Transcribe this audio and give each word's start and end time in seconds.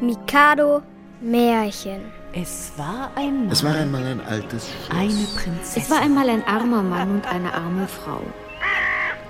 Mikado 0.00 0.82
Märchen. 1.20 2.00
Es 2.32 2.72
war 2.78 3.10
einmal. 3.16 3.52
Es 3.52 3.62
war 3.62 3.74
einmal 3.74 4.02
ein 4.06 4.20
altes 4.22 4.70
Schloss. 4.70 4.98
Eine 4.98 5.26
Prinzessin. 5.36 5.82
Es 5.82 5.90
war 5.90 6.00
einmal 6.00 6.30
ein 6.30 6.42
armer 6.46 6.82
Mann 6.82 7.16
und 7.16 7.26
eine 7.26 7.52
arme 7.52 7.86
Frau. 7.86 8.22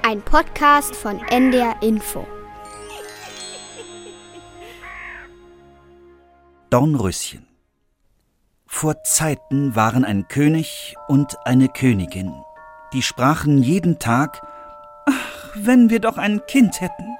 Ein 0.03 0.23
Podcast 0.23 0.95
von 0.95 1.19
NDR 1.29 1.75
Info. 1.83 2.25
Dornröschen. 6.71 7.49
Vor 8.65 9.03
Zeiten 9.03 9.75
waren 9.75 10.05
ein 10.05 10.29
König 10.29 10.95
und 11.09 11.37
eine 11.45 11.69
Königin. 11.69 12.33
Die 12.93 13.03
sprachen 13.03 13.61
jeden 13.61 13.99
Tag, 13.99 14.41
ach, 15.07 15.51
wenn 15.57 15.91
wir 15.91 15.99
doch 15.99 16.17
ein 16.17 16.41
Kind 16.47 16.81
hätten. 16.81 17.17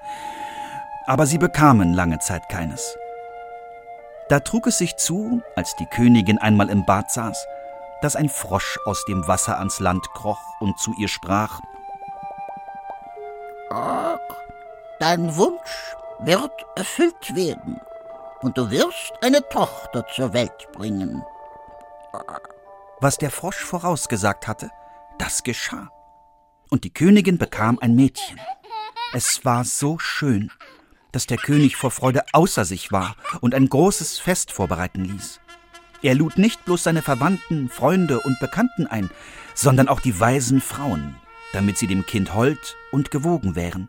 Aber 1.07 1.27
sie 1.27 1.39
bekamen 1.39 1.95
lange 1.95 2.21
Zeit 2.21 2.49
keines. 2.49 2.97
Da 4.31 4.39
trug 4.39 4.69
es 4.69 4.79
sich 4.79 4.97
zu, 4.97 5.43
als 5.57 5.75
die 5.75 5.87
Königin 5.87 6.39
einmal 6.39 6.71
im 6.71 6.87
Bad 6.87 7.11
saß, 7.11 7.45
dass 8.01 8.15
ein 8.15 8.29
Frosch 8.29 8.79
aus 8.87 9.05
dem 9.05 9.27
Wasser 9.27 9.59
ans 9.59 9.81
Land 9.81 10.09
kroch 10.15 10.41
und 10.61 10.79
zu 10.79 10.95
ihr 10.99 11.09
sprach 11.09 11.61
Ach, 13.73 14.19
dein 15.01 15.37
Wunsch 15.37 15.97
wird 16.21 16.53
erfüllt 16.77 17.35
werden, 17.35 17.81
und 18.41 18.57
du 18.57 18.71
wirst 18.71 19.13
eine 19.21 19.47
Tochter 19.49 20.07
zur 20.07 20.33
Welt 20.33 20.71
bringen. 20.73 21.25
Was 23.01 23.19
der 23.19 23.33
Frosch 23.33 23.65
vorausgesagt 23.65 24.47
hatte, 24.47 24.71
das 25.19 25.43
geschah. 25.43 25.89
Und 26.71 26.85
die 26.85 26.95
Königin 26.95 27.37
bekam 27.37 27.79
ein 27.81 27.97
Mädchen. 27.97 28.41
Es 29.13 29.45
war 29.45 29.65
so 29.65 29.99
schön, 29.99 30.53
dass 31.13 31.27
der 31.27 31.39
König 31.39 31.77
vor 31.77 31.91
Freude 31.91 32.23
außer 32.33 32.65
sich 32.65 32.93
war 32.93 33.17
und 33.41 33.55
ein 33.55 33.69
großes 33.69 34.19
Fest 34.19 34.53
vorbereiten 34.53 35.05
ließ. 35.05 35.41
Er 36.03 36.15
lud 36.15 36.39
nicht 36.39 36.65
bloß 36.65 36.83
seine 36.83 37.03
Verwandten, 37.03 37.69
Freunde 37.69 38.21
und 38.21 38.39
Bekannten 38.41 38.87
ein, 38.87 39.11
sondern 39.55 39.89
auch 39.89 40.01
die 40.01 40.19
weisen 40.19 40.61
Frauen, 40.61 41.17
damit 41.53 41.77
sie 41.77 41.87
dem 41.87 42.07
Kind 42.07 42.35
hold 42.35 42.77
und 42.93 43.11
gewogen 43.11 43.55
wären. 43.55 43.89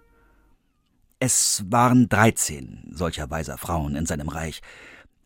Es 1.19 1.63
waren 1.69 2.09
dreizehn 2.09 2.91
solcher 2.91 3.29
weiser 3.29 3.57
Frauen 3.57 3.95
in 3.95 4.05
seinem 4.05 4.27
Reich. 4.27 4.61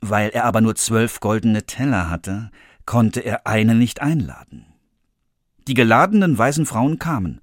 Weil 0.02 0.30
er 0.30 0.43
aber 0.43 0.61
nur 0.61 0.75
zwölf 0.75 1.19
goldene 1.19 1.65
Teller 1.65 2.09
hatte, 2.09 2.52
konnte 2.85 3.21
er 3.21 3.47
eine 3.47 3.73
nicht 3.73 4.02
einladen. 4.02 4.65
Die 5.67 5.73
geladenen 5.73 6.37
weisen 6.37 6.65
Frauen 6.65 6.99
kamen, 6.99 7.41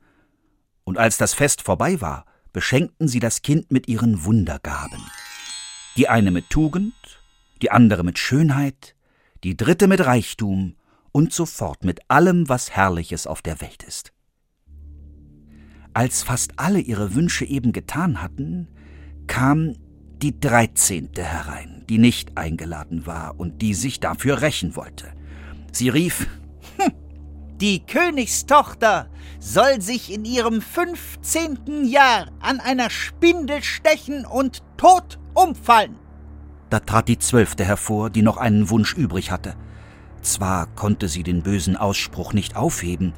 und 0.84 0.98
als 0.98 1.16
das 1.16 1.34
Fest 1.34 1.62
vorbei 1.62 2.00
war, 2.00 2.24
beschenkten 2.52 3.08
sie 3.08 3.20
das 3.20 3.42
Kind 3.42 3.70
mit 3.70 3.88
ihren 3.88 4.24
Wundergaben. 4.24 5.02
Die 5.96 6.08
eine 6.08 6.30
mit 6.30 6.50
Tugend, 6.50 6.94
die 7.60 7.70
andere 7.70 8.04
mit 8.04 8.18
Schönheit, 8.18 8.94
die 9.44 9.56
dritte 9.56 9.88
mit 9.88 10.04
Reichtum 10.04 10.76
und 11.12 11.32
so 11.32 11.46
fort 11.46 11.84
mit 11.84 12.00
allem, 12.08 12.48
was 12.48 12.70
Herrliches 12.70 13.26
auf 13.26 13.42
der 13.42 13.60
Welt 13.60 13.82
ist. 13.82 14.12
Als 15.94 16.22
fast 16.22 16.58
alle 16.58 16.80
ihre 16.80 17.14
Wünsche 17.14 17.44
eben 17.44 17.72
getan 17.72 18.22
hatten, 18.22 18.68
kam 19.26 19.74
die 20.22 20.38
Dreizehnte 20.38 21.22
herein, 21.22 21.84
die 21.88 21.98
nicht 21.98 22.38
eingeladen 22.38 23.06
war 23.06 23.38
und 23.38 23.60
die 23.60 23.74
sich 23.74 24.00
dafür 24.00 24.40
rächen 24.40 24.76
wollte. 24.76 25.12
Sie 25.72 25.88
rief, 25.88 26.26
die 27.62 27.86
Königstochter 27.86 29.08
soll 29.38 29.80
sich 29.80 30.12
in 30.12 30.24
ihrem 30.24 30.60
fünfzehnten 30.60 31.86
Jahr 31.86 32.26
an 32.40 32.58
einer 32.58 32.90
Spindel 32.90 33.62
stechen 33.62 34.26
und 34.26 34.64
tot 34.76 35.20
umfallen. 35.32 35.96
Da 36.70 36.80
trat 36.80 37.06
die 37.06 37.18
Zwölfte 37.20 37.64
hervor, 37.64 38.10
die 38.10 38.22
noch 38.22 38.36
einen 38.36 38.68
Wunsch 38.68 38.94
übrig 38.94 39.30
hatte. 39.30 39.54
Zwar 40.22 40.66
konnte 40.74 41.08
sie 41.08 41.22
den 41.22 41.44
bösen 41.44 41.76
Ausspruch 41.76 42.32
nicht 42.32 42.56
aufheben, 42.56 43.12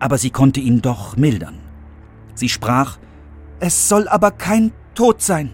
aber 0.00 0.18
sie 0.18 0.30
konnte 0.30 0.58
ihn 0.58 0.82
doch 0.82 1.16
mildern. 1.16 1.60
Sie 2.34 2.48
sprach, 2.48 2.98
es 3.60 3.88
soll 3.88 4.08
aber 4.08 4.32
kein 4.32 4.72
Tod 4.96 5.22
sein, 5.22 5.52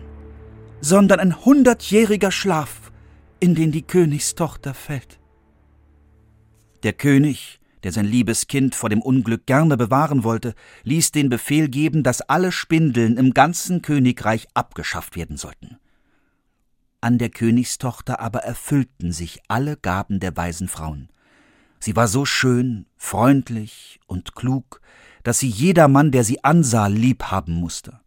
sondern 0.80 1.20
ein 1.20 1.44
hundertjähriger 1.44 2.30
Schlaf, 2.30 2.92
in 3.40 3.54
den 3.54 3.72
die 3.72 3.82
Königstochter 3.82 4.72
fällt. 4.72 5.20
Der 6.82 6.94
König, 6.94 7.60
der 7.82 7.92
sein 7.92 8.06
liebes 8.06 8.46
Kind 8.46 8.74
vor 8.74 8.88
dem 8.88 9.02
Unglück 9.02 9.46
gerne 9.46 9.76
bewahren 9.76 10.24
wollte, 10.24 10.54
ließ 10.84 11.12
den 11.12 11.28
Befehl 11.28 11.68
geben, 11.68 12.02
dass 12.02 12.20
alle 12.22 12.52
Spindeln 12.52 13.16
im 13.16 13.34
ganzen 13.34 13.82
Königreich 13.82 14.46
abgeschafft 14.54 15.16
werden 15.16 15.36
sollten. 15.36 15.78
An 17.00 17.18
der 17.18 17.30
Königstochter 17.30 18.20
aber 18.20 18.40
erfüllten 18.40 19.10
sich 19.12 19.40
alle 19.48 19.76
Gaben 19.76 20.20
der 20.20 20.36
weisen 20.36 20.68
Frauen. 20.68 21.08
Sie 21.80 21.96
war 21.96 22.06
so 22.06 22.24
schön, 22.24 22.86
freundlich 22.96 23.98
und 24.06 24.36
klug, 24.36 24.80
dass 25.24 25.40
sie 25.40 25.48
jedermann, 25.48 26.12
der 26.12 26.22
sie 26.22 26.44
ansah, 26.44 26.86
lieb 26.86 27.24
haben 27.24 27.54
musste. 27.54 27.98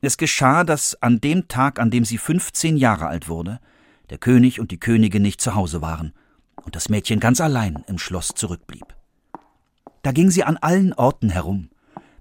Es 0.00 0.16
geschah, 0.16 0.62
dass 0.62 1.00
an 1.02 1.20
dem 1.20 1.48
Tag, 1.48 1.80
an 1.80 1.90
dem 1.90 2.04
sie 2.04 2.18
fünfzehn 2.18 2.76
Jahre 2.76 3.06
alt 3.06 3.28
wurde, 3.28 3.60
der 4.10 4.18
König 4.18 4.60
und 4.60 4.70
die 4.70 4.80
Königin 4.80 5.22
nicht 5.22 5.40
zu 5.40 5.54
Hause 5.54 5.80
waren 5.80 6.12
und 6.64 6.76
das 6.76 6.88
Mädchen 6.88 7.20
ganz 7.20 7.40
allein 7.40 7.84
im 7.86 7.98
Schloss 7.98 8.28
zurückblieb. 8.28 8.84
Da 10.02 10.12
ging 10.12 10.30
sie 10.30 10.44
an 10.44 10.56
allen 10.56 10.92
Orten 10.92 11.30
herum, 11.30 11.70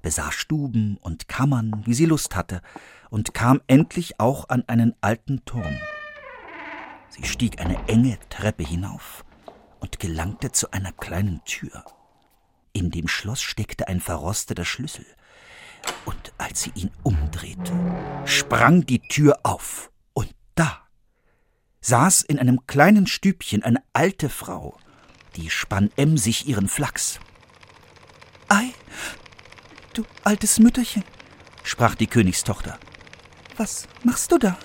besah 0.01 0.31
Stuben 0.31 0.97
und 1.01 1.27
Kammern, 1.27 1.83
wie 1.85 1.93
sie 1.93 2.05
Lust 2.05 2.35
hatte, 2.35 2.61
und 3.09 3.33
kam 3.33 3.61
endlich 3.67 4.19
auch 4.19 4.49
an 4.49 4.63
einen 4.67 4.95
alten 5.01 5.43
Turm. 5.45 5.77
Sie 7.09 7.25
stieg 7.25 7.59
eine 7.59 7.77
enge 7.87 8.17
Treppe 8.29 8.63
hinauf 8.63 9.25
und 9.79 9.99
gelangte 9.99 10.51
zu 10.51 10.71
einer 10.71 10.91
kleinen 10.93 11.43
Tür. 11.43 11.83
In 12.73 12.89
dem 12.89 13.07
Schloss 13.07 13.41
steckte 13.41 13.87
ein 13.87 13.99
verrosteter 13.99 14.65
Schlüssel, 14.65 15.05
und 16.05 16.31
als 16.37 16.61
sie 16.61 16.71
ihn 16.75 16.91
umdrehte, 17.03 17.73
sprang 18.25 18.85
die 18.85 18.99
Tür 18.99 19.39
auf, 19.43 19.91
und 20.13 20.33
da 20.55 20.81
saß 21.81 22.21
in 22.21 22.39
einem 22.39 22.65
kleinen 22.67 23.07
Stübchen 23.07 23.63
eine 23.63 23.81
alte 23.93 24.29
Frau, 24.29 24.77
die 25.35 25.49
spann 25.49 25.91
emsig 25.95 26.47
ihren 26.47 26.69
Flachs. 26.69 27.19
Ei, 28.47 28.73
du 29.93 30.03
altes 30.23 30.59
Mütterchen, 30.59 31.03
sprach 31.63 31.95
die 31.95 32.07
Königstochter, 32.07 32.77
was 33.57 33.87
machst 34.03 34.31
du 34.31 34.37
da? 34.37 34.57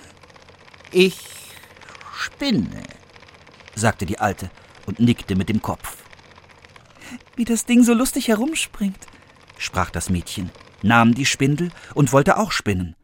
Ich 0.91 1.19
spinne, 2.13 2.83
sagte 3.75 4.05
die 4.05 4.19
Alte 4.19 4.49
und 4.85 4.99
nickte 4.99 5.35
mit 5.35 5.49
dem 5.49 5.61
Kopf. 5.61 5.97
Wie 7.35 7.45
das 7.45 7.65
Ding 7.65 7.83
so 7.83 7.93
lustig 7.93 8.27
herumspringt, 8.27 9.07
sprach 9.57 9.89
das 9.89 10.09
Mädchen, 10.09 10.51
nahm 10.81 11.13
die 11.13 11.25
Spindel 11.25 11.71
und 11.93 12.11
wollte 12.11 12.37
auch 12.37 12.51
spinnen. 12.51 12.95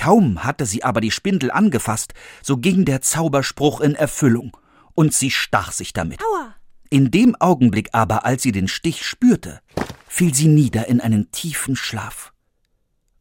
Kaum 0.00 0.44
hatte 0.44 0.64
sie 0.64 0.82
aber 0.82 1.02
die 1.02 1.10
Spindel 1.10 1.50
angefasst, 1.50 2.14
so 2.40 2.56
ging 2.56 2.86
der 2.86 3.02
Zauberspruch 3.02 3.82
in 3.82 3.94
Erfüllung, 3.94 4.56
und 4.94 5.12
sie 5.12 5.30
stach 5.30 5.72
sich 5.72 5.92
damit. 5.92 6.22
Aua! 6.22 6.54
In 6.88 7.10
dem 7.10 7.36
Augenblick 7.38 7.90
aber, 7.92 8.24
als 8.24 8.42
sie 8.42 8.50
den 8.50 8.66
Stich 8.66 9.04
spürte, 9.04 9.60
fiel 10.08 10.32
sie 10.32 10.48
nieder 10.48 10.88
in 10.88 11.02
einen 11.02 11.30
tiefen 11.32 11.76
Schlaf. 11.76 12.32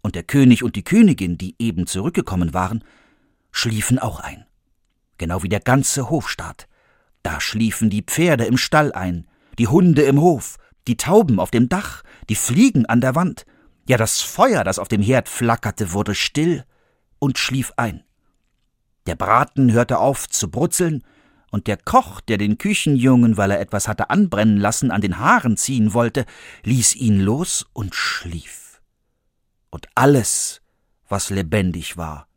Und 0.02 0.16
der 0.16 0.24
König 0.24 0.64
und 0.64 0.78
die 0.78 0.86
Königin, 0.86 1.38
die 1.38 1.54
eben 1.60 1.86
zurückgekommen 1.86 2.54
waren, 2.54 2.86
schliefen 3.52 4.00
auch 4.00 4.22
ein. 4.22 4.46
Genau 5.18 5.44
wie 5.44 5.50
der 5.50 5.60
ganze 5.60 6.10
Hofstaat. 6.10 6.70
Da 7.24 7.42
schliefen 7.42 7.90
die 7.90 8.04
Pferde 8.04 8.46
im 8.46 8.56
Stall 8.56 8.94
ein, 8.94 9.28
die 9.58 9.68
Hunde 9.68 10.04
im 10.04 10.22
Hof, 10.22 10.56
die 10.88 10.96
Tauben 10.96 11.42
auf 11.42 11.52
dem 11.52 11.68
Dach, 11.68 12.04
die 12.30 12.36
Fliegen 12.36 12.86
an 12.86 13.02
der 13.02 13.16
Wand, 13.16 13.46
ja 13.90 13.98
das 13.98 14.22
Feuer, 14.22 14.64
das 14.64 14.78
auf 14.78 14.88
dem 14.88 15.02
Herd 15.02 15.28
flackerte, 15.28 15.94
wurde 15.94 16.14
still 16.14 16.64
und 17.18 17.40
schlief 17.40 17.74
ein. 17.76 18.04
Der 19.08 19.16
Braten 19.16 19.72
hörte 19.72 19.98
auf 19.98 20.30
zu 20.30 20.50
brutzeln, 20.50 21.04
und 21.52 21.66
der 21.66 21.78
Koch, 21.78 22.22
der 22.22 22.38
den 22.38 22.60
Küchenjungen, 22.60 23.36
weil 23.36 23.50
er 23.50 23.60
etwas 23.60 23.88
hatte 23.88 24.12
anbrennen 24.12 24.58
lassen, 24.58 24.92
an 24.92 25.02
den 25.02 25.18
Haaren 25.18 25.58
ziehen 25.58 25.96
wollte, 25.96 26.28
ließ 26.64 26.96
ihn 26.96 27.20
los 27.20 27.66
und 27.74 27.96
schlief. 27.96 28.80
Und 29.72 29.88
alles, 29.96 30.62
was 31.08 31.32
lebendig 31.32 31.98
war, 31.98 32.28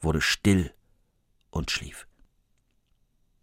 wurde 0.00 0.22
still 0.22 0.72
und 1.50 1.70
schlief. 1.70 2.06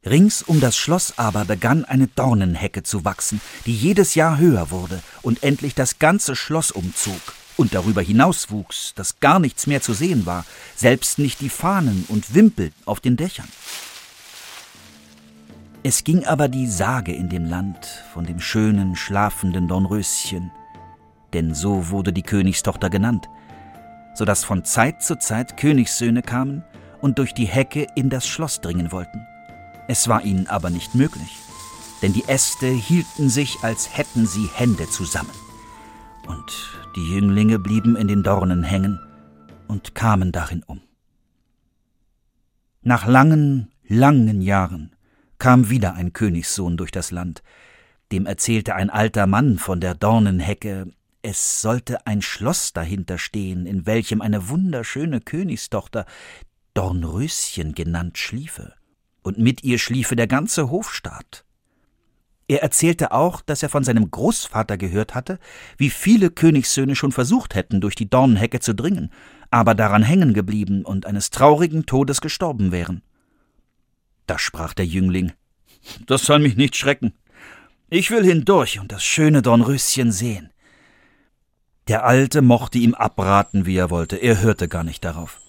Rings 0.04 0.42
um 0.42 0.60
das 0.60 0.76
Schloss 0.76 1.20
aber 1.20 1.46
begann 1.46 1.86
eine 1.86 2.08
Dornenhecke 2.08 2.82
zu 2.82 3.06
wachsen, 3.06 3.40
die 3.68 3.76
jedes 3.76 4.16
Jahr 4.16 4.40
höher 4.40 4.72
wurde 4.72 5.04
und 5.22 5.44
endlich 5.44 5.76
das 5.76 6.00
ganze 6.00 6.36
Schloss 6.36 6.72
umzog 6.72 7.22
und 7.58 7.74
darüber 7.74 8.02
hinaus 8.02 8.52
wuchs, 8.52 8.94
dass 8.96 9.20
gar 9.20 9.40
nichts 9.40 9.68
mehr 9.68 9.82
zu 9.82 9.94
sehen 9.94 10.26
war, 10.26 10.46
selbst 10.76 11.20
nicht 11.20 11.42
die 11.42 11.50
Fahnen 11.50 12.06
und 12.08 12.34
Wimpel 12.34 12.72
auf 12.86 13.00
den 13.00 13.18
Dächern. 13.18 13.48
Es 15.84 16.04
ging 16.06 16.26
aber 16.26 16.48
die 16.48 16.68
Sage 16.68 17.14
in 17.14 17.28
dem 17.28 17.46
Land 17.46 17.86
von 18.14 18.26
dem 18.26 18.40
schönen, 18.40 18.96
schlafenden 18.96 19.68
Dornröschen, 19.68 20.52
denn 21.34 21.54
so 21.54 21.90
wurde 21.90 22.14
die 22.14 22.24
Königstochter 22.24 22.90
genannt, 22.90 23.28
so 24.16 24.24
dass 24.24 24.46
von 24.46 24.64
Zeit 24.64 25.04
zu 25.04 25.18
Zeit 25.18 25.58
Königssöhne 25.58 26.22
kamen 26.22 26.64
und 27.02 27.20
durch 27.20 27.34
die 27.34 27.48
Hecke 27.48 27.88
in 27.96 28.10
das 28.10 28.26
Schloss 28.26 28.62
dringen 28.62 28.94
wollten. 28.94 29.28
Es 29.90 30.08
war 30.08 30.24
ihnen 30.24 30.48
aber 30.48 30.70
nicht 30.70 30.96
möglich, 30.96 31.36
denn 32.02 32.14
die 32.14 32.24
Äste 32.28 32.68
hielten 32.68 33.30
sich, 33.30 33.58
als 33.62 33.98
hätten 33.98 34.26
sie 34.26 34.50
Hände 34.56 34.90
zusammen. 34.90 35.32
Und 36.28 36.83
die 36.96 37.12
Jünglinge 37.12 37.60
blieben 37.60 37.96
in 37.96 38.08
den 38.08 38.24
Dornen 38.24 38.64
hängen 38.64 39.00
und 39.68 39.96
kamen 39.96 40.32
darin 40.32 40.64
um. 40.64 40.82
Nach 42.82 43.08
langen, 43.08 43.72
langen 43.88 44.42
Jahren 44.42 44.96
kam 45.40 45.70
wieder 45.70 45.96
ein 45.96 46.14
Königssohn 46.14 46.78
durch 46.78 46.92
das 46.92 47.12
Land. 47.12 47.42
Dem 48.12 48.26
erzählte 48.26 48.76
ein 48.76 48.90
alter 48.90 49.26
Mann 49.26 49.58
von 49.58 49.80
der 49.80 49.96
Dornenhecke, 49.96 50.92
es 51.22 51.62
sollte 51.62 52.06
ein 52.06 52.22
Schloss 52.22 52.74
dahinter 52.74 53.18
stehen, 53.18 53.66
in 53.66 53.86
welchem 53.86 54.22
eine 54.22 54.50
wunderschöne 54.50 55.22
Königstochter, 55.22 56.06
Dornröschen 56.74 57.74
genannt, 57.74 58.18
schliefe, 58.18 58.74
und 59.22 59.38
mit 59.38 59.64
ihr 59.64 59.80
schliefe 59.80 60.16
der 60.16 60.28
ganze 60.28 60.70
Hofstaat. 60.70 61.46
Er 62.54 62.62
erzählte 62.62 63.12
auch, 63.12 63.42
dass 63.42 63.64
er 63.64 63.70
von 63.70 63.84
seinem 63.84 64.12
Großvater 64.12 64.78
gehört 64.78 65.16
hatte, 65.16 65.40
wie 65.76 65.90
viele 65.90 66.30
Königssöhne 66.30 66.96
schon 66.96 67.12
versucht 67.12 67.56
hätten, 67.56 67.82
durch 67.82 67.96
die 67.96 68.08
Dornenhecke 68.08 68.60
zu 68.60 68.76
dringen, 68.76 69.10
aber 69.50 69.74
daran 69.74 70.04
hängen 70.04 70.36
geblieben 70.36 70.86
und 70.86 71.08
eines 71.08 71.32
traurigen 71.32 71.88
Todes 71.88 72.22
gestorben 72.22 72.72
wären. 72.72 73.02
Da 74.28 74.38
sprach 74.38 74.76
der 74.76 74.86
Jüngling 74.86 75.32
Das 76.06 76.26
soll 76.26 76.38
mich 76.38 76.56
nicht 76.56 76.76
schrecken. 76.76 77.14
Ich 77.90 78.12
will 78.12 78.24
hindurch 78.24 78.80
und 78.80 78.92
das 78.92 79.04
schöne 79.04 79.42
Dornröschen 79.42 80.12
sehen. 80.12 80.52
Der 81.88 82.06
Alte 82.06 82.44
mochte 82.44 82.78
ihm 82.78 82.94
abraten, 82.94 83.66
wie 83.66 83.78
er 83.78 83.90
wollte, 83.90 84.18
er 84.18 84.42
hörte 84.42 84.68
gar 84.68 84.84
nicht 84.84 85.04
darauf. 85.04 85.42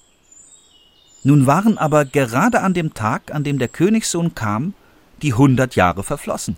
Nun 1.23 1.47
waren 1.47 1.77
aber 1.77 2.07
gerade 2.07 2.63
an 2.63 2.73
dem 2.73 2.95
Tag, 2.95 3.31
an 3.31 3.45
dem 3.45 3.59
der 3.59 3.69
Königssohn 3.69 4.35
kam, 4.35 4.73
die 5.21 5.35
hundert 5.35 5.77
Jahre 5.77 6.03
verflossen. 6.03 6.57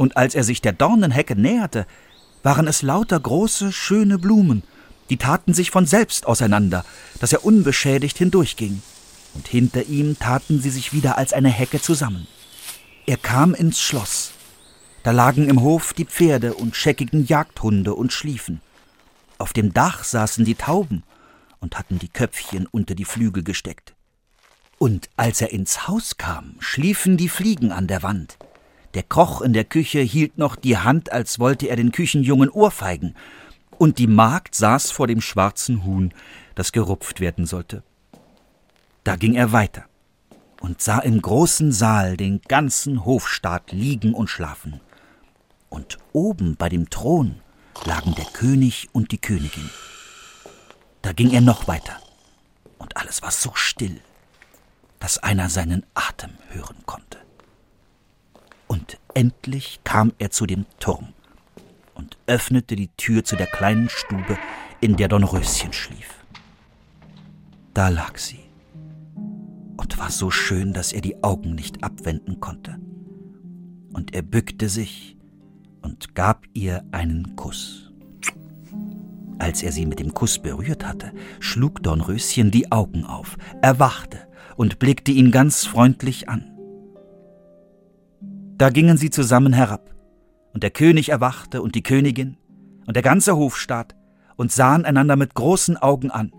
Und 0.00 0.16
als 0.16 0.34
er 0.34 0.44
sich 0.44 0.62
der 0.62 0.72
Dornenhecke 0.72 1.36
näherte, 1.36 1.86
waren 2.42 2.66
es 2.66 2.80
lauter 2.80 3.20
große, 3.20 3.70
schöne 3.70 4.18
Blumen, 4.18 4.62
die 5.10 5.18
taten 5.18 5.52
sich 5.52 5.70
von 5.70 5.84
selbst 5.84 6.24
auseinander, 6.24 6.86
dass 7.18 7.34
er 7.34 7.44
unbeschädigt 7.44 8.16
hindurchging, 8.16 8.80
und 9.34 9.46
hinter 9.46 9.84
ihm 9.84 10.18
taten 10.18 10.58
sie 10.62 10.70
sich 10.70 10.94
wieder 10.94 11.18
als 11.18 11.34
eine 11.34 11.50
Hecke 11.50 11.82
zusammen. 11.82 12.26
Er 13.04 13.18
kam 13.18 13.52
ins 13.52 13.78
Schloss, 13.78 14.32
da 15.02 15.10
lagen 15.10 15.50
im 15.50 15.60
Hof 15.60 15.92
die 15.92 16.06
Pferde 16.06 16.54
und 16.54 16.76
scheckigen 16.76 17.26
Jagdhunde 17.26 17.92
und 17.92 18.10
schliefen. 18.10 18.62
Auf 19.36 19.52
dem 19.52 19.74
Dach 19.74 20.04
saßen 20.04 20.46
die 20.46 20.54
Tauben 20.54 21.02
und 21.60 21.78
hatten 21.78 21.98
die 21.98 22.08
Köpfchen 22.08 22.66
unter 22.66 22.94
die 22.94 23.04
Flügel 23.04 23.42
gesteckt. 23.42 23.94
Und 24.78 25.10
als 25.18 25.42
er 25.42 25.52
ins 25.52 25.88
Haus 25.88 26.16
kam, 26.16 26.54
schliefen 26.58 27.18
die 27.18 27.28
Fliegen 27.28 27.70
an 27.70 27.86
der 27.86 28.02
Wand. 28.02 28.38
Der 28.94 29.02
Koch 29.04 29.40
in 29.40 29.52
der 29.52 29.64
Küche 29.64 30.00
hielt 30.00 30.38
noch 30.38 30.56
die 30.56 30.76
Hand, 30.76 31.12
als 31.12 31.38
wollte 31.38 31.68
er 31.68 31.76
den 31.76 31.92
Küchenjungen 31.92 32.50
ohrfeigen, 32.50 33.14
und 33.78 33.98
die 33.98 34.08
Magd 34.08 34.54
saß 34.54 34.90
vor 34.90 35.06
dem 35.06 35.20
schwarzen 35.20 35.84
Huhn, 35.84 36.12
das 36.54 36.72
gerupft 36.72 37.20
werden 37.20 37.46
sollte. 37.46 37.82
Da 39.04 39.16
ging 39.16 39.34
er 39.34 39.52
weiter 39.52 39.86
und 40.60 40.82
sah 40.82 40.98
im 40.98 41.22
großen 41.22 41.72
Saal 41.72 42.16
den 42.16 42.42
ganzen 42.42 43.04
Hofstaat 43.04 43.72
liegen 43.72 44.12
und 44.12 44.28
schlafen 44.28 44.80
und 45.70 45.98
oben 46.12 46.56
bei 46.56 46.68
dem 46.68 46.90
Thron 46.90 47.40
lagen 47.84 48.14
der 48.14 48.26
König 48.26 48.88
und 48.92 49.12
die 49.12 49.18
Königin. 49.18 49.70
Da 51.00 51.12
ging 51.12 51.30
er 51.30 51.40
noch 51.40 51.66
weiter, 51.66 51.96
und 52.76 52.96
alles 52.98 53.22
war 53.22 53.30
so 53.30 53.52
still, 53.54 54.00
dass 54.98 55.16
einer 55.16 55.48
seinen 55.48 55.86
Atem 55.94 56.32
hören 56.50 56.82
konnte. 56.84 57.18
Endlich 59.14 59.80
kam 59.84 60.12
er 60.18 60.30
zu 60.30 60.46
dem 60.46 60.66
Turm 60.78 61.08
und 61.94 62.16
öffnete 62.26 62.76
die 62.76 62.88
Tür 62.96 63.24
zu 63.24 63.36
der 63.36 63.46
kleinen 63.46 63.88
Stube, 63.88 64.38
in 64.80 64.96
der 64.96 65.08
Dornröschen 65.08 65.72
schlief. 65.72 66.24
Da 67.74 67.88
lag 67.88 68.16
sie 68.18 68.40
und 69.76 69.98
war 69.98 70.10
so 70.10 70.30
schön, 70.30 70.72
dass 70.72 70.92
er 70.92 71.00
die 71.00 71.22
Augen 71.22 71.54
nicht 71.54 71.82
abwenden 71.84 72.40
konnte. 72.40 72.78
Und 73.92 74.14
er 74.14 74.22
bückte 74.22 74.68
sich 74.68 75.16
und 75.82 76.14
gab 76.14 76.46
ihr 76.54 76.84
einen 76.92 77.36
Kuss. 77.36 77.92
Als 79.38 79.62
er 79.62 79.72
sie 79.72 79.86
mit 79.86 79.98
dem 80.00 80.14
Kuss 80.14 80.38
berührt 80.38 80.86
hatte, 80.86 81.12
schlug 81.40 81.82
Dornröschen 81.82 82.50
die 82.50 82.70
Augen 82.70 83.04
auf, 83.04 83.36
erwachte 83.62 84.18
und 84.56 84.78
blickte 84.78 85.12
ihn 85.12 85.30
ganz 85.30 85.64
freundlich 85.64 86.28
an. 86.28 86.49
Da 88.60 88.68
gingen 88.68 88.98
sie 88.98 89.08
zusammen 89.08 89.54
herab, 89.54 89.94
und 90.52 90.62
der 90.62 90.70
König 90.70 91.08
erwachte 91.08 91.62
und 91.62 91.74
die 91.74 91.82
Königin 91.82 92.36
und 92.86 92.94
der 92.94 93.02
ganze 93.02 93.34
Hofstaat 93.34 93.94
und 94.36 94.52
sahen 94.52 94.84
einander 94.84 95.16
mit 95.16 95.32
großen 95.32 95.78
Augen 95.78 96.10
an 96.10 96.30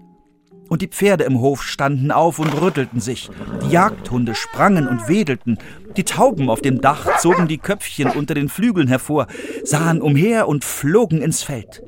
und 0.70 0.84
die 0.84 0.88
Pferde 0.88 1.24
im 1.24 1.40
Hof 1.40 1.64
standen 1.64 2.12
auf 2.12 2.38
und 2.38 2.62
rüttelten 2.62 3.00
sich, 3.00 3.32
die 3.64 3.72
Jagdhunde 3.72 4.36
sprangen 4.36 4.88
und 4.88 5.08
wedelten, 5.08 5.58
die 5.98 6.04
Tauben 6.04 6.52
auf 6.52 6.62
dem 6.62 6.80
Dach 6.80 7.18
zogen 7.18 7.48
die 7.48 7.58
Köpfchen 7.58 8.12
unter 8.12 8.36
den 8.36 8.50
Flügeln 8.50 8.88
hervor, 8.88 9.26
sahen 9.64 10.00
umher 10.00 10.48
und 10.48 10.64
flogen 10.64 11.24
ins 11.24 11.42
Feld. 11.42 11.82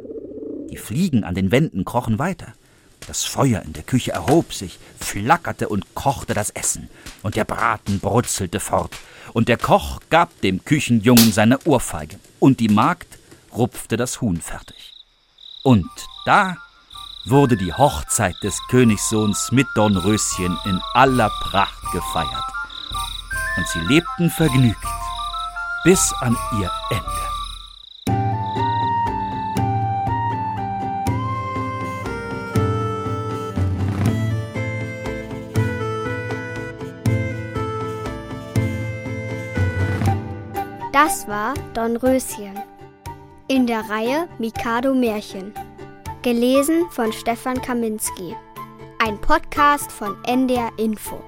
Die 0.71 0.77
Fliegen 0.77 1.23
an 1.23 1.35
den 1.35 1.51
Wänden 1.51 1.85
krochen 1.85 2.17
weiter. 2.17 2.53
Das 3.07 3.25
Feuer 3.25 3.61
in 3.61 3.73
der 3.73 3.83
Küche 3.83 4.11
erhob 4.13 4.53
sich, 4.53 4.79
flackerte 4.99 5.67
und 5.67 5.93
kochte 5.93 6.33
das 6.33 6.49
Essen, 6.51 6.89
und 7.21 7.35
der 7.35 7.43
Braten 7.45 7.99
brutzelte 7.99 8.59
fort, 8.59 8.95
und 9.33 9.49
der 9.49 9.57
Koch 9.57 9.99
gab 10.09 10.29
dem 10.41 10.63
Küchenjungen 10.63 11.33
seine 11.33 11.59
Ohrfeige, 11.65 12.19
und 12.39 12.59
die 12.59 12.69
Magd 12.69 13.17
rupfte 13.53 13.97
das 13.97 14.21
Huhn 14.21 14.39
fertig. 14.39 14.93
Und 15.63 15.89
da 16.25 16.57
wurde 17.25 17.57
die 17.57 17.73
Hochzeit 17.73 18.35
des 18.43 18.57
Königssohns 18.69 19.51
mit 19.51 19.67
Dornröschen 19.75 20.57
in 20.65 20.79
aller 20.93 21.29
Pracht 21.41 21.81
gefeiert. 21.91 22.43
Und 23.57 23.67
sie 23.67 23.79
lebten 23.79 24.29
vergnügt 24.29 24.77
bis 25.83 26.13
an 26.21 26.35
ihr 26.59 26.71
Ende. 26.89 27.42
Das 40.93 41.27
war 41.27 41.55
Dornröschen 41.73 42.53
in 43.47 43.65
der 43.65 43.89
Reihe 43.89 44.29
Mikado 44.37 44.93
Märchen. 44.93 45.51
Gelesen 46.21 46.85
von 46.91 47.11
Stefan 47.11 47.59
Kaminski. 47.59 48.35
Ein 49.03 49.19
Podcast 49.19 49.91
von 49.91 50.15
NDR 50.25 50.69
Info. 50.77 51.19